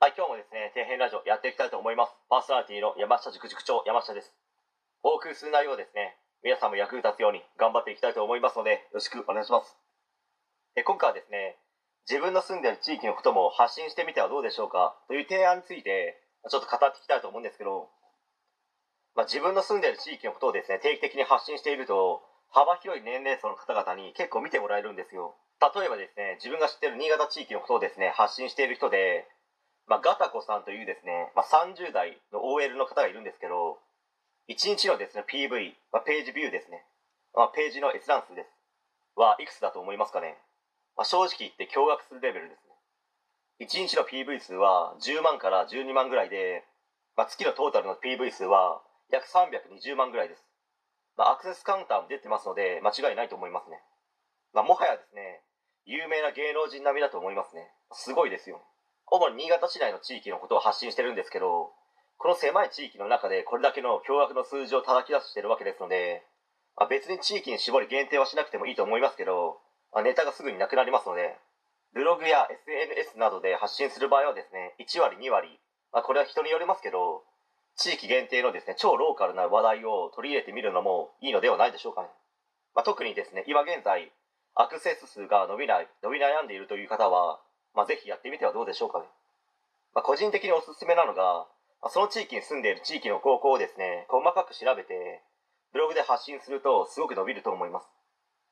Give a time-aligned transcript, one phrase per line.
[0.00, 2.16] はい、今日もですね、底辺ラジオやっていきたいと思います。
[2.32, 4.32] パーソナリティの山下塾塾長、山下です。
[5.04, 9.76] お送りする内容ですね、皆さんも役に立つように頑張っていきたいと思いますので、よろしくお願いします。
[10.72, 11.60] え今回はですね、
[12.08, 14.96] 自分の住んでいる地域のことも発信してみてはどうでしょうか？
[15.04, 16.16] という提案について、
[16.48, 17.92] ちょっと語っていきたいと思うんですけど、
[19.12, 25.36] まあ、自分の住んでいる地域のことをですね、定期的に発信していると、幅広い年齢層の方々に結構見てもらえるんですよ。
[25.60, 29.28] 例えばですね、自分が知ってる新潟地域のことをですね、発信している人で、
[29.90, 33.82] まあ、ガタコさんというですね、まあ、30代の OL の方がいるんですけど、
[34.46, 36.86] 1日のですね、PV、まあ、ページビューですね、
[37.34, 38.54] まあ、ページの閲覧数です。
[39.18, 40.38] はいくつだと思いますかね。
[40.96, 42.78] まあ、正直言って驚愕するレベルですね。
[43.66, 46.62] 1日の PV 数は10万から12万ぐらいで、
[47.16, 48.80] まあ、月のトータルの PV 数は
[49.10, 50.46] 約320万ぐらいです。
[51.18, 53.82] まあ、アクセスカウンターも出てますので、間違いないと思いますね。
[54.54, 55.42] まあ、もはやですね、
[55.84, 57.74] 有名な芸能人並みだと思いますね。
[57.90, 58.62] すごいですよ。
[59.10, 61.72] 主に新潟市内の地域のことを発信してるんですけど、
[62.16, 66.22] この狭い地域の中でこれだけの驚愕の数字を叩き出してるわけですので、
[66.76, 69.58] まあ、別に地域に絞り限定はしなくてもいいと思いますけど、
[69.92, 71.36] まあ、ネタがすぐになくなりますので、
[71.92, 75.58] ブログや SNS などで発信する場合はですね、1割、2割、
[75.92, 77.24] まあ、これは人によりますけど、
[77.76, 82.08] 地域限定のですね、超ローカルな話題を取り入れてみるのもいいのではないでしょうかね。
[82.74, 84.12] まあ、特にですね、今現在、
[84.54, 87.40] アクセス数が伸びない、伸び悩んでいるという方は、
[87.74, 89.06] まあ、ぜひやってみてはどうでしょうかね。
[89.94, 91.46] まあ、個人的におすすめなのが、
[91.82, 95.22] まあ、その地域に住んでいる地域の高校をですね、細かく調べて、
[95.72, 97.86] ブログで発信するとすごく伸びると思います。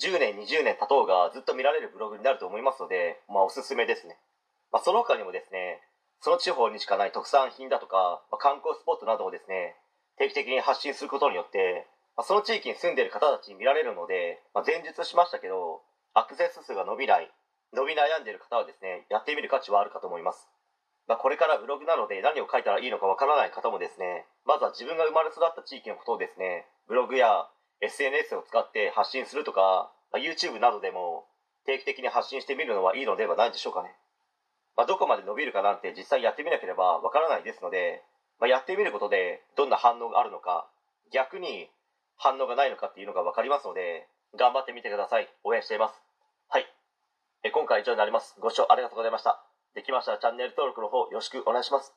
[0.00, 4.18] 10年、20年経とうがずっと見られるブログになると思いますので、まあ、おすすめですね。
[4.72, 5.80] まあ、その他にもですね、
[6.20, 9.76] その地方にしかない特産品だとか、まあ、観光スポットなどをですね、
[10.16, 15.82] 定期的に発信することによって、まあ、その地域に住んでいる方たちに見られるので、まあ、前述しましたけど、
[16.14, 17.30] アクセス数が伸びない、
[17.74, 20.48] 伸び悩んでいる方はですね、やってみる価値はあるかと思います。
[21.08, 27.48] まあ、これからブログなので何を書いたらいいのかわからない方もですね、まずは自分が生まれ育った地域のことをですね、ブログや
[27.80, 31.24] SNS を使って発信するとか、まあ、YouTube などでも
[31.66, 33.96] 定期的に発信してみるのはいいのではないでしょうかね。
[34.76, 38.02] まあ、どこまで伸びるかなんて実際やってみなければわからないですので、
[38.38, 40.68] まあ、やってみることでどんな反応があるのか、
[41.12, 41.68] 逆に
[42.16, 44.06] 反応がないのかっていうのがわかりますので、
[44.38, 45.28] 頑張ってみてください。
[45.44, 46.11] 応援しています。
[47.44, 48.36] え今回以上になります。
[48.38, 49.42] ご視聴ありがとうございました。
[49.74, 51.92] できましたらチャンネル登録の方よろしくお願いします。